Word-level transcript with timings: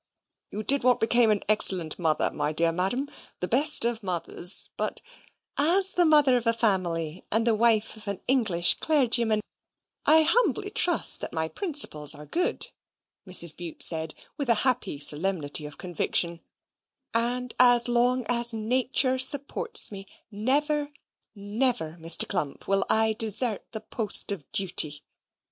"You 0.49 0.63
did 0.63 0.83
what 0.83 0.99
became 0.99 1.29
an 1.29 1.43
excellent 1.47 1.99
mother, 1.99 2.31
my 2.31 2.53
dear 2.53 2.71
Madam 2.71 3.07
the 3.39 3.47
best 3.47 3.85
of 3.85 4.01
mothers; 4.01 4.71
but" 4.75 4.99
"As 5.77 5.91
the 5.91 6.05
mother 6.05 6.37
of 6.37 6.47
a 6.47 6.53
family 6.55 7.23
and 7.31 7.45
the 7.45 7.53
wife 7.53 7.95
of 7.97 8.07
an 8.07 8.19
English 8.27 8.79
clergyman, 8.79 9.41
I 10.07 10.23
humbly 10.23 10.71
trust 10.71 11.21
that 11.21 11.33
my 11.33 11.47
principles 11.47 12.15
are 12.15 12.25
good," 12.25 12.71
Mrs. 13.27 13.55
Bute 13.55 13.83
said, 13.83 14.15
with 14.37 14.49
a 14.49 14.55
happy 14.65 14.97
solemnity 14.97 15.67
of 15.67 15.77
conviction; 15.77 16.39
"and, 17.13 17.53
as 17.59 17.87
long 17.87 18.25
as 18.27 18.53
Nature 18.55 19.19
supports 19.19 19.91
me, 19.91 20.07
never, 20.31 20.91
never, 21.35 21.99
Mr. 22.01 22.27
Clump, 22.27 22.67
will 22.67 22.83
I 22.89 23.13
desert 23.13 23.67
the 23.71 23.81
post 23.81 24.31
of 24.31 24.51
duty. 24.51 25.03